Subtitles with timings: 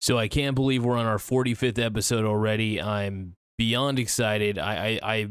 [0.00, 2.80] So I can't believe we're on our 45th episode already.
[2.80, 4.58] I'm beyond excited.
[4.58, 5.28] I, I, I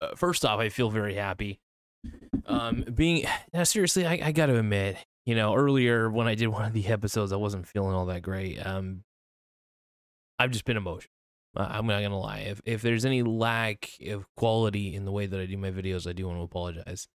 [0.00, 1.60] uh, first off, I feel very happy.
[2.46, 6.48] Um, being now, seriously, I, I got to admit, you know, earlier when I did
[6.48, 8.64] one of the episodes, I wasn't feeling all that great.
[8.64, 9.02] Um,
[10.38, 11.12] I've just been emotional.
[11.56, 12.40] I'm not gonna lie.
[12.40, 16.08] If if there's any lack of quality in the way that I do my videos,
[16.08, 17.08] I do want to apologize.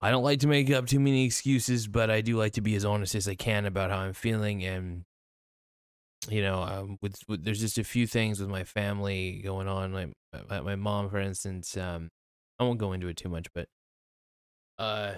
[0.00, 2.74] I don't like to make up too many excuses, but I do like to be
[2.74, 4.64] as honest as I can about how I'm feeling.
[4.64, 5.04] And
[6.28, 9.92] you know, um, with, with there's just a few things with my family going on.
[9.92, 10.12] Like
[10.48, 11.76] my, my mom, for instance.
[11.76, 12.08] Um,
[12.58, 13.66] I won't go into it too much, but
[14.78, 15.14] uh,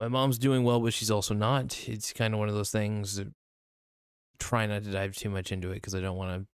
[0.00, 1.88] my mom's doing well, but she's also not.
[1.88, 3.20] It's kind of one of those things.
[4.38, 6.48] Try not to dive too much into it because I don't want to.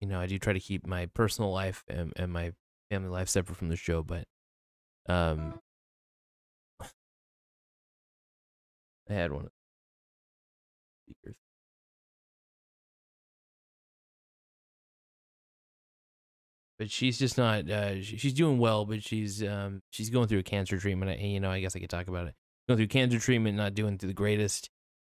[0.00, 2.52] You know, I do try to keep my personal life and, and my
[2.90, 4.24] family life separate from the show, but
[5.08, 5.60] um,
[6.80, 6.86] I
[9.14, 9.50] had one of
[11.06, 11.36] the speakers.
[16.78, 17.70] But she's just not.
[17.70, 21.12] Uh, she's doing well, but she's um she's going through a cancer treatment.
[21.12, 22.34] And you know, I guess I could talk about it.
[22.68, 24.70] Going through cancer treatment, not doing the greatest.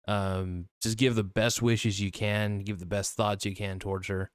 [0.07, 4.07] Um, just give the best wishes you can, give the best thoughts you can towards
[4.07, 4.29] her.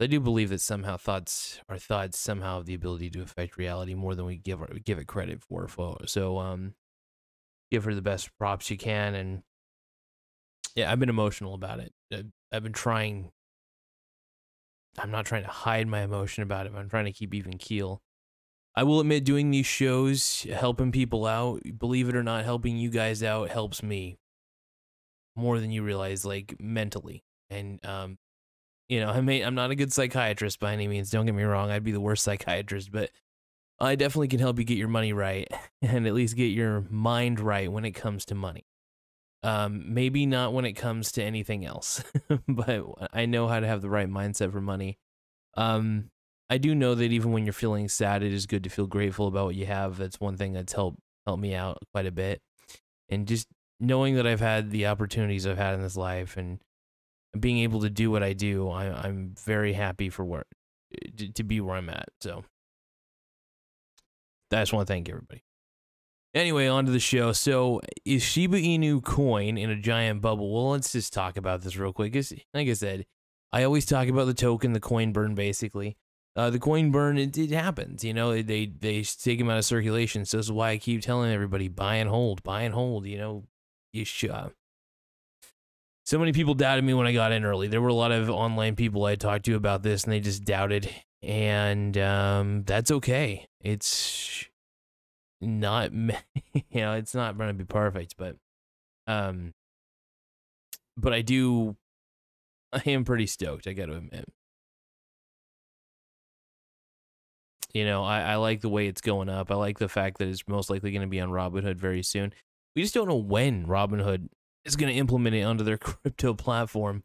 [0.00, 3.94] I do believe that somehow thoughts, our thoughts, somehow have the ability to affect reality
[3.94, 5.68] more than we give give it credit for.
[6.06, 6.74] So, um,
[7.70, 9.14] give her the best props you can.
[9.14, 9.42] And
[10.74, 11.92] yeah, I've been emotional about it.
[12.52, 13.30] I've been trying.
[14.98, 16.72] I'm not trying to hide my emotion about it.
[16.76, 18.02] I'm trying to keep even keel.
[18.76, 22.90] I will admit, doing these shows, helping people out, believe it or not, helping you
[22.90, 24.18] guys out helps me
[25.36, 27.24] more than you realize, like mentally.
[27.50, 28.18] And um,
[28.88, 31.10] you know, I may I'm not a good psychiatrist by any means.
[31.10, 31.70] Don't get me wrong.
[31.70, 33.10] I'd be the worst psychiatrist, but
[33.80, 35.48] I definitely can help you get your money right
[35.82, 38.66] and at least get your mind right when it comes to money.
[39.44, 42.02] Um, maybe not when it comes to anything else,
[42.48, 44.98] but I know how to have the right mindset for money.
[45.54, 46.10] Um,
[46.48, 49.28] I do know that even when you're feeling sad, it is good to feel grateful
[49.28, 49.98] about what you have.
[49.98, 52.40] That's one thing that's helped helped me out quite a bit.
[53.10, 53.46] And just
[53.80, 56.58] knowing that I've had the opportunities I've had in this life and
[57.38, 60.44] being able to do what I do, I, am very happy for where
[61.16, 62.08] to, to be where I'm at.
[62.20, 62.44] So
[64.52, 65.42] I just want to thank everybody.
[66.34, 67.32] Anyway, on to the show.
[67.32, 70.52] So, is Shiba Inu coin in a giant bubble?
[70.52, 72.14] Well, let's just talk about this real quick.
[72.52, 73.06] Like I said,
[73.52, 75.96] I always talk about the token, the coin burn, basically.
[76.34, 78.02] Uh, the coin burn, it, it happens.
[78.02, 80.24] You know, they they take them out of circulation.
[80.24, 83.06] So, this is why I keep telling everybody buy and hold, buy and hold.
[83.06, 83.44] You know,
[83.92, 84.30] you should.
[84.30, 84.48] Uh,
[86.04, 87.68] so many people doubted me when I got in early.
[87.68, 90.44] There were a lot of online people I talked to about this, and they just
[90.44, 90.90] doubted
[91.24, 93.46] and um, that's okay.
[93.60, 94.44] It's
[95.40, 96.14] not, you
[96.74, 98.36] know, it's not going to be perfect, but,
[99.06, 99.52] um,
[100.96, 101.76] but I do,
[102.72, 103.66] I am pretty stoked.
[103.66, 104.24] I got to admit.
[107.72, 109.50] You know, I, I like the way it's going up.
[109.50, 112.32] I like the fact that it's most likely going to be on Robinhood very soon.
[112.76, 114.28] We just don't know when Robinhood
[114.64, 117.02] is going to implement it onto their crypto platform.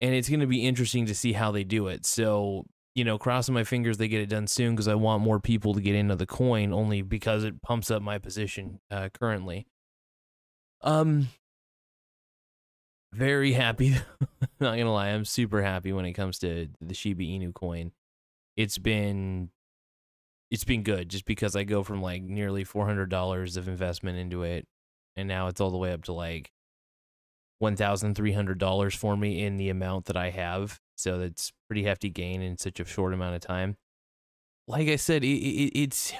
[0.00, 2.04] And it's going to be interesting to see how they do it.
[2.04, 5.40] So you know, crossing my fingers they get it done soon because I want more
[5.40, 9.66] people to get into the coin only because it pumps up my position uh, currently.
[10.82, 11.28] Um,
[13.12, 13.96] very happy.
[14.60, 17.92] Not gonna lie, I'm super happy when it comes to the Shiba Inu coin.
[18.56, 19.50] It's been,
[20.50, 24.18] it's been good just because I go from like nearly four hundred dollars of investment
[24.18, 24.66] into it,
[25.16, 26.50] and now it's all the way up to like
[27.58, 31.52] one thousand three hundred dollars for me in the amount that I have so that's
[31.68, 33.76] pretty hefty gain in such a short amount of time.
[34.68, 36.12] Like I said, it, it, it's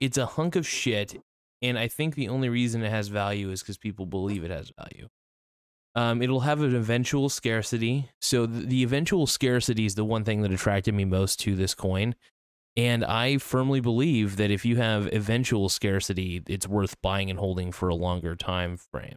[0.00, 1.20] it's a hunk of shit,
[1.62, 4.72] and I think the only reason it has value is because people believe it has
[4.78, 5.08] value.
[5.94, 8.10] Um, it'll have an eventual scarcity.
[8.20, 11.74] So the, the eventual scarcity is the one thing that attracted me most to this
[11.74, 12.14] coin.
[12.76, 17.72] And I firmly believe that if you have eventual scarcity, it's worth buying and holding
[17.72, 19.16] for a longer time frame.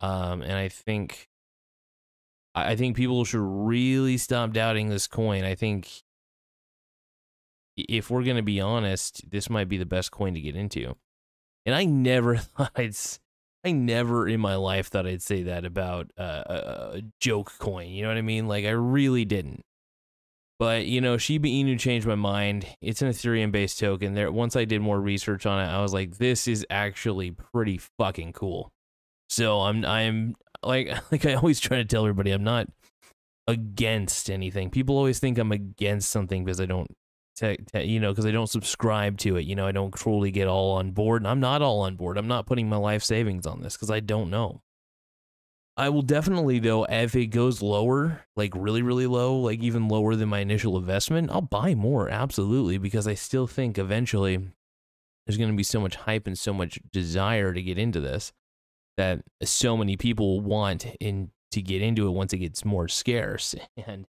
[0.00, 1.28] Um, and I think
[2.54, 5.44] I think people should really stop doubting this coin.
[5.44, 6.02] I think
[7.76, 10.96] if we're going to be honest, this might be the best coin to get into.
[11.64, 12.96] And I never thought I'd,
[13.64, 17.88] I never in my life thought I'd say that about a joke coin.
[17.88, 18.48] You know what I mean?
[18.48, 19.64] Like I really didn't.
[20.58, 22.66] But you know, Shiba Inu changed my mind.
[22.82, 24.12] It's an Ethereum-based token.
[24.12, 27.78] There, once I did more research on it, I was like, this is actually pretty
[27.78, 28.70] fucking cool.
[29.30, 32.68] So I'm I'm like like I always try to tell everybody I'm not
[33.46, 34.70] against anything.
[34.70, 36.90] People always think I'm against something because I don't
[37.36, 39.46] te- te- you know because I don't subscribe to it.
[39.46, 41.22] You know, I don't truly get all on board.
[41.22, 42.18] And I'm not all on board.
[42.18, 44.62] I'm not putting my life savings on this because I don't know.
[45.76, 50.14] I will definitely though if it goes lower, like really really low, like even lower
[50.14, 54.38] than my initial investment, I'll buy more absolutely because I still think eventually
[55.26, 58.32] there's going to be so much hype and so much desire to get into this
[59.00, 63.54] that so many people want in to get into it once it gets more scarce
[63.86, 64.06] and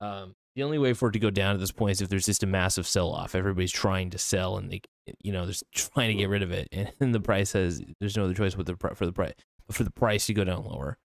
[0.00, 2.26] um the only way for it to go down at this point is if there's
[2.26, 3.34] just a massive sell off.
[3.34, 4.82] Everybody's trying to sell and they,
[5.20, 8.16] you know, they're trying to get rid of it, and, and the price has there's
[8.16, 9.34] no other choice with the for the price
[9.70, 10.96] for the price to go down lower.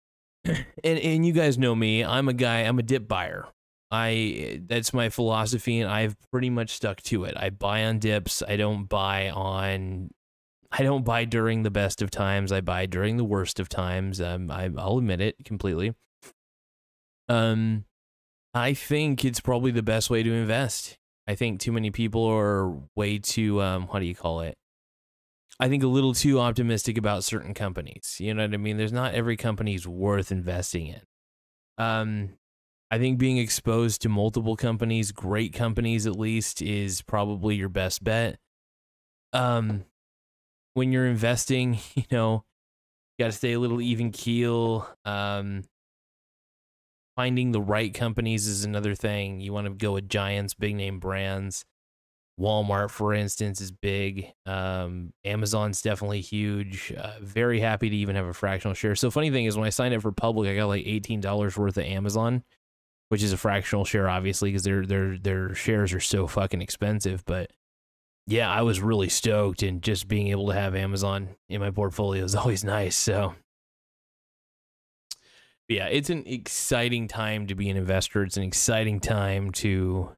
[0.44, 3.48] and and you guys know me, I'm a guy, I'm a dip buyer.
[3.90, 7.34] I that's my philosophy, and I've pretty much stuck to it.
[7.36, 8.42] I buy on dips.
[8.46, 10.10] I don't buy on.
[10.70, 12.52] I don't buy during the best of times.
[12.52, 14.20] I buy during the worst of times.
[14.20, 15.94] Um, I, I'll admit it completely.
[17.28, 17.84] Um,
[18.54, 20.98] I think it's probably the best way to invest.
[21.28, 24.56] I think too many people are way too um how do you call it?
[25.60, 28.16] I think a little too optimistic about certain companies.
[28.18, 28.78] You know what I mean?
[28.78, 31.02] There's not every company's worth investing in.
[31.76, 32.30] Um
[32.90, 38.02] I think being exposed to multiple companies, great companies at least, is probably your best
[38.02, 38.38] bet.
[39.34, 39.84] Um
[40.78, 42.44] when you're investing, you know,
[43.16, 44.88] you got to stay a little even keel.
[45.04, 45.64] Um
[47.18, 49.40] finding the right companies is another thing.
[49.40, 51.64] You want to go with giants, big name brands.
[52.38, 54.32] Walmart, for instance, is big.
[54.46, 56.92] Um, Amazon's definitely huge.
[56.92, 58.94] Uh, very happy to even have a fractional share.
[58.94, 61.56] So funny thing is, when I signed up for public, I got like eighteen dollars
[61.56, 62.44] worth of Amazon,
[63.08, 67.24] which is a fractional share, obviously, because their their their shares are so fucking expensive.
[67.26, 67.50] But
[68.28, 72.24] yeah, I was really stoked, and just being able to have Amazon in my portfolio
[72.24, 72.94] is always nice.
[72.94, 73.34] So
[75.68, 78.22] yeah, it's an exciting time to be an investor.
[78.22, 80.10] It's an exciting time to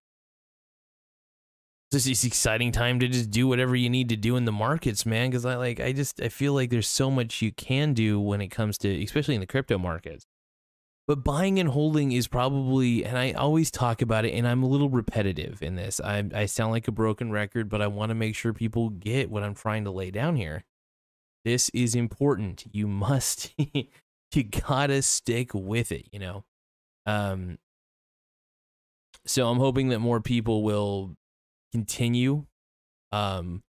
[1.92, 5.30] this exciting time to just do whatever you need to do in the markets, man.
[5.30, 8.40] Because I like, I just, I feel like there's so much you can do when
[8.40, 10.26] it comes to, especially in the crypto markets.
[11.10, 14.68] But buying and holding is probably, and I always talk about it, and I'm a
[14.68, 16.00] little repetitive in this.
[16.00, 19.28] I, I sound like a broken record, but I want to make sure people get
[19.28, 20.62] what I'm trying to lay down here.
[21.44, 22.64] This is important.
[22.70, 26.44] You must you gotta stick with it, you know.
[27.06, 27.58] Um,
[29.26, 31.16] so I'm hoping that more people will
[31.72, 32.46] continue,
[33.10, 33.64] um,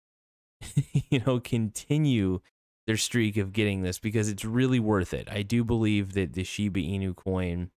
[1.11, 2.41] you know, continue
[2.87, 5.29] their streak of getting this because it's really worth it.
[5.31, 7.71] I do believe that the Shiba Inu coin,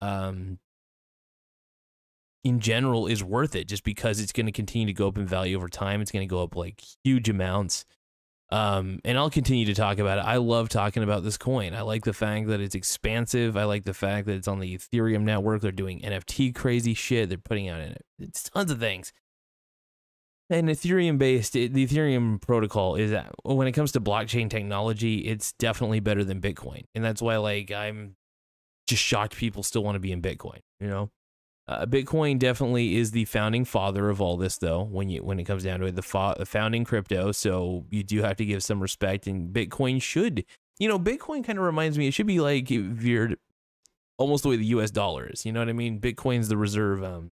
[0.00, 0.58] um,
[2.44, 5.26] in general is worth it just because it's going to continue to go up in
[5.26, 6.00] value over time.
[6.00, 7.84] It's going to go up like huge amounts.
[8.50, 10.24] Um, and I'll continue to talk about it.
[10.24, 11.74] I love talking about this coin.
[11.74, 13.56] I like the fact that it's expansive.
[13.56, 15.60] I like the fact that it's on the Ethereum network.
[15.60, 17.28] They're doing NFT crazy shit.
[17.28, 18.04] They're putting out in it.
[18.20, 19.12] It's tons of things.
[20.48, 25.52] And Ethereum based, the Ethereum protocol is that when it comes to blockchain technology, it's
[25.54, 26.84] definitely better than Bitcoin.
[26.94, 28.14] And that's why, like, I'm
[28.86, 31.10] just shocked people still want to be in Bitcoin, you know?
[31.68, 34.84] Uh, Bitcoin definitely is the founding father of all this, though.
[34.84, 38.22] When you when it comes down to it, the, fa- founding crypto, so you do
[38.22, 39.26] have to give some respect.
[39.26, 40.44] And Bitcoin should,
[40.78, 42.06] you know, Bitcoin kind of reminds me.
[42.06, 43.30] It should be like you're
[44.16, 44.92] almost the way the U.S.
[44.92, 45.44] dollar is.
[45.44, 46.00] You know what I mean?
[46.00, 47.32] Bitcoin's the reserve um,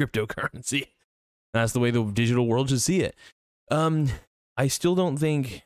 [0.00, 0.86] cryptocurrency.
[1.52, 3.16] That's the way the digital world should see it.
[3.70, 4.08] Um,
[4.56, 5.62] I still don't think.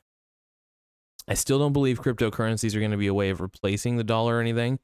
[1.27, 4.37] I still don't believe cryptocurrencies are going to be a way of replacing the dollar
[4.37, 4.79] or anything,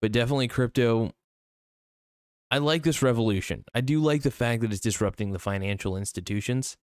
[0.00, 1.12] but definitely crypto
[2.50, 3.64] I like this revolution.
[3.74, 6.76] I do like the fact that it's disrupting the financial institutions.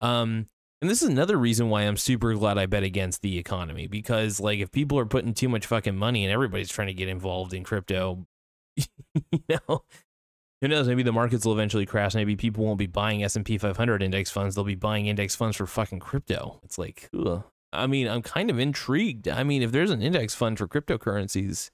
[0.00, 0.48] Um,
[0.80, 4.40] and this is another reason why I'm super glad I bet against the economy because,
[4.40, 7.52] like, if people are putting too much fucking money and everybody's trying to get involved
[7.52, 8.26] in crypto,
[8.76, 9.84] you know,
[10.60, 10.88] who knows?
[10.88, 12.14] Maybe the markets will eventually crash.
[12.14, 14.54] Maybe people won't be buying S and P 500 index funds.
[14.54, 16.60] They'll be buying index funds for fucking crypto.
[16.62, 17.44] It's like, ugh.
[17.72, 19.28] I mean, I'm kind of intrigued.
[19.28, 21.70] I mean, if there's an index fund for cryptocurrencies,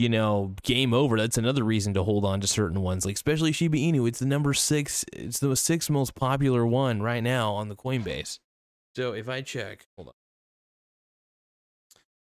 [0.00, 1.18] you know, game over.
[1.18, 4.08] That's another reason to hold on to certain ones, like especially Shiba Inu.
[4.08, 5.04] It's the number six.
[5.12, 8.38] It's the sixth most popular one right now on the Coinbase.
[8.96, 10.14] So if I check, hold on,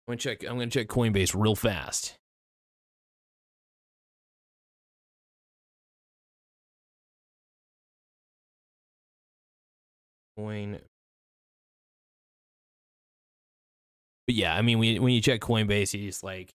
[0.08, 0.42] I'm gonna check.
[0.42, 2.18] I'm gonna check Coinbase real fast.
[10.36, 10.78] Coin.
[14.26, 16.54] But yeah, I mean, when you, when you check Coinbase, just like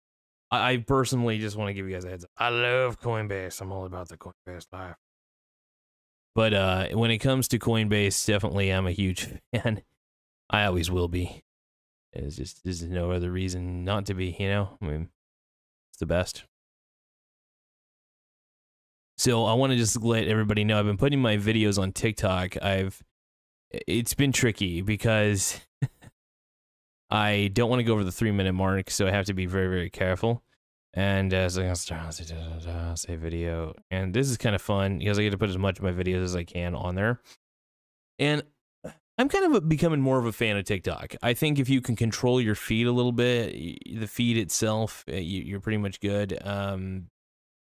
[0.51, 2.29] I, personally just want to give you guys a heads up.
[2.37, 3.59] I love Coinbase.
[3.61, 4.95] I'm all about the Coinbase life.
[6.35, 9.81] But uh, when it comes to Coinbase, definitely I'm a huge fan.
[10.49, 11.43] I always will be.
[12.11, 14.35] It's just there's no other reason not to be.
[14.39, 15.09] You know, I mean,
[15.91, 16.43] it's the best.
[19.17, 22.61] So I want to just let everybody know I've been putting my videos on TikTok.
[22.61, 23.01] I've
[23.87, 25.59] it's been tricky because
[27.09, 29.45] I don't want to go over the three minute mark, so I have to be
[29.45, 30.43] very, very careful.
[30.95, 35.31] And uh, so I'm say, video, and this is kind of fun because I get
[35.31, 37.19] to put as much of my videos as I can on there.
[38.19, 38.43] And
[39.17, 41.15] I'm kind of becoming more of a fan of TikTok.
[41.21, 45.15] I think if you can control your feed a little bit, the feed itself, uh,
[45.15, 46.37] you're pretty much good.
[46.43, 47.07] Um,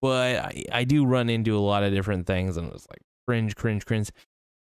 [0.01, 3.57] but I, I do run into a lot of different things, and it's like cringe,
[3.57, 4.11] cringe, cringe.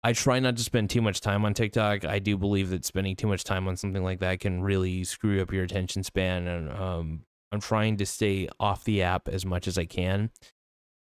[0.06, 2.06] I try not to spend too much time on TikTok.
[2.06, 5.42] I do believe that spending too much time on something like that can really screw
[5.42, 7.22] up your attention span, and um,
[7.52, 10.30] I'm trying to stay off the app as much as I can.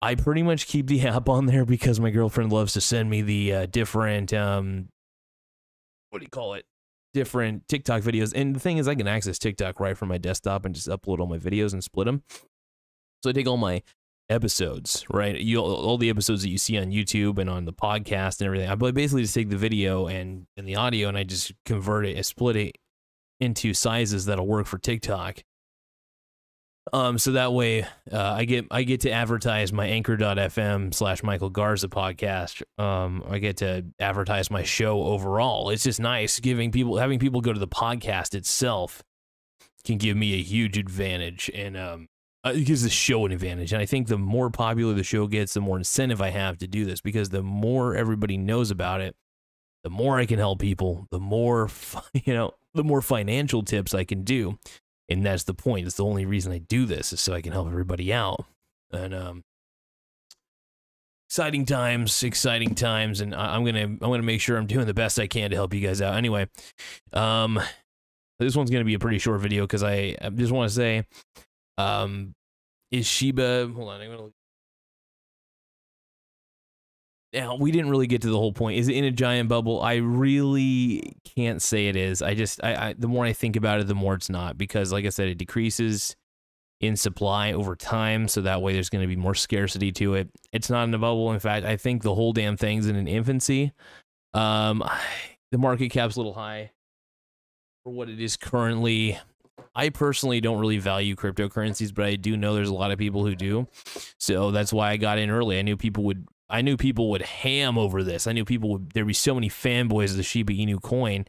[0.02, 3.22] I pretty much keep the app on there because my girlfriend loves to send me
[3.22, 4.90] the uh, different um,
[6.10, 6.66] what do you call it?
[7.14, 8.34] Different TikTok videos.
[8.36, 11.20] And the thing is, I can access TikTok right from my desktop and just upload
[11.20, 12.24] all my videos and split them.
[13.24, 13.84] So I take all my
[14.32, 15.40] episodes, right?
[15.40, 18.70] You all the episodes that you see on YouTube and on the podcast and everything.
[18.70, 22.16] I basically just take the video and and the audio and I just convert it
[22.16, 22.78] and split it
[23.40, 25.44] into sizes that'll work for TikTok.
[26.94, 31.50] Um, so that way, uh, I get I get to advertise my Anchor.fm slash Michael
[31.50, 32.64] Garza podcast.
[32.82, 35.70] Um, I get to advertise my show overall.
[35.70, 39.04] It's just nice giving people having people go to the podcast itself
[39.84, 42.08] can give me a huge advantage, and um,
[42.46, 43.74] uh, it gives the show an advantage.
[43.74, 46.68] And I think the more popular the show gets, the more incentive I have to
[46.68, 49.16] do this because the more everybody knows about it,
[49.84, 51.70] the more I can help people, the more
[52.14, 54.58] you know, the more financial tips I can do
[55.12, 55.86] and that's the point.
[55.86, 58.46] It's the only reason I do this is so I can help everybody out.
[58.92, 59.44] And um,
[61.30, 64.94] exciting times, exciting times, and I, am gonna I'm gonna make sure I'm doing the
[64.94, 66.16] best I can to help you guys out.
[66.16, 66.48] Anyway,
[67.12, 67.60] um,
[68.40, 71.06] this one's gonna be a pretty short video because I, I just want to say,
[71.78, 72.34] um,
[72.92, 73.72] is Shiba?
[73.74, 74.32] Hold on, I'm gonna
[77.34, 78.78] now we didn't really get to the whole point.
[78.78, 79.82] Is it in a giant bubble?
[79.82, 82.22] I really can't say it is.
[82.22, 84.92] I just I, I the more I think about it, the more it's not because
[84.92, 86.16] like I said, it decreases
[86.82, 90.30] in supply over time, so that way there's going to be more scarcity to it.
[90.52, 91.32] It's not in a bubble.
[91.32, 93.72] In fact, I think the whole damn thing's in an infancy.
[94.34, 94.84] Um,
[95.52, 96.72] the market cap's a little high
[97.84, 99.18] for what it is currently.
[99.74, 103.26] I personally don't really value cryptocurrencies, but I do know there's a lot of people
[103.26, 103.68] who do.
[104.18, 105.58] So that's why I got in early.
[105.58, 108.28] I knew people would I knew people would ham over this.
[108.28, 111.26] I knew people would there'd be so many fanboys of the Shiba Inu coin.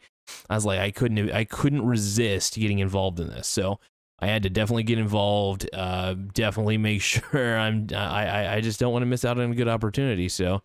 [0.51, 3.47] I was like, I couldn't I couldn't resist getting involved in this.
[3.47, 3.79] So
[4.19, 5.69] I had to definitely get involved.
[5.73, 7.89] Uh, definitely make sure I'm.
[7.95, 10.29] I I just don't want to miss out on a good opportunity.
[10.29, 10.63] So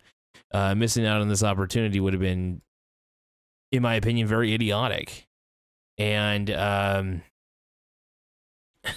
[0.51, 2.61] uh, missing out on this opportunity would have been,
[3.71, 5.27] in my opinion, very idiotic.
[5.97, 7.21] And um,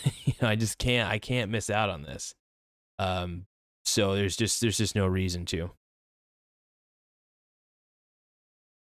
[0.25, 1.09] you know, I just can't.
[1.11, 2.35] I can't miss out on this.
[2.99, 3.47] Um,
[3.85, 5.71] so there's just there's just no reason to.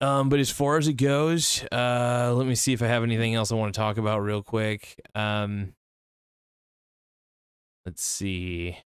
[0.02, 3.36] Um, but as far as it goes, uh, let me see if I have anything
[3.36, 5.00] else I want to talk about real quick.
[5.14, 5.74] Um,
[7.86, 8.78] let's see.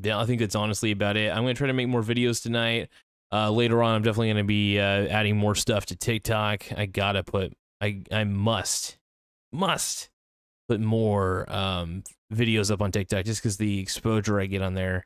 [0.00, 1.30] Yeah, I think that's honestly about it.
[1.30, 2.88] I'm gonna try to make more videos tonight.
[3.30, 6.64] Uh, later on, I'm definitely gonna be uh, adding more stuff to TikTok.
[6.76, 7.52] I gotta put.
[7.80, 8.98] I I must
[9.52, 10.10] must
[10.68, 15.04] put more um, videos up on TikTok just because the exposure I get on there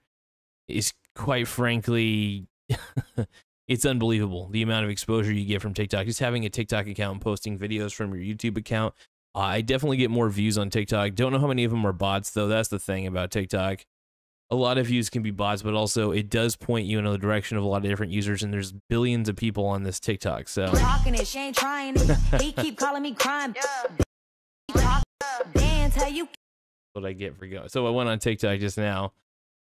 [0.68, 2.46] is quite frankly,
[3.68, 4.48] it's unbelievable.
[4.50, 6.06] The amount of exposure you get from TikTok.
[6.06, 8.94] Just having a TikTok account and posting videos from your YouTube account.
[9.34, 11.14] I definitely get more views on TikTok.
[11.14, 12.48] Don't know how many of them are bots though.
[12.48, 13.84] That's the thing about TikTok.
[14.52, 17.16] A lot of views can be bots, but also it does point you in the
[17.16, 20.46] direction of a lot of different users, and there's billions of people on this TikTok.
[20.46, 22.42] So talking it, she ain't trying it.
[22.42, 23.54] He keep calling me crime.
[25.54, 26.28] Dance how you.
[26.92, 27.70] What I get for going.
[27.70, 29.14] So I went on TikTok just now,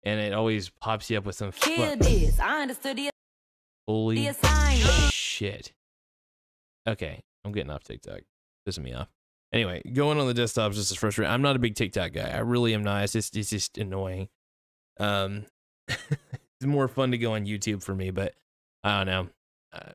[0.03, 1.53] and it always pops you up with some.
[1.53, 2.37] Kill this.
[2.37, 3.11] I understood the.
[3.87, 5.71] Holy the shit.
[6.85, 8.19] Okay, I'm getting off TikTok.
[8.67, 9.07] Pissing me off.
[9.53, 11.31] Anyway, going on the desktop is just as frustrating.
[11.31, 12.29] I'm not a big TikTok guy.
[12.29, 13.05] I really am not.
[13.05, 14.27] It's just it's just annoying.
[14.99, 15.45] Um,
[15.87, 18.33] it's more fun to go on YouTube for me, but
[18.83, 19.27] I don't know.
[19.73, 19.91] Uh,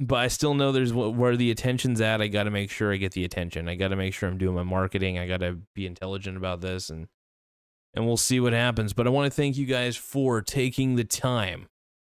[0.00, 2.20] but I still know there's where the attention's at.
[2.20, 3.68] I got to make sure I get the attention.
[3.68, 5.18] I got to make sure I'm doing my marketing.
[5.18, 7.06] I got to be intelligent about this and
[7.94, 8.92] and we'll see what happens.
[8.92, 11.68] But I want to thank you guys for taking the time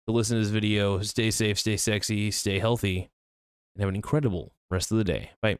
[0.07, 1.01] to listen to this video.
[1.03, 3.11] Stay safe, stay sexy, stay healthy,
[3.75, 5.31] and have an incredible rest of the day.
[5.43, 5.55] Bye.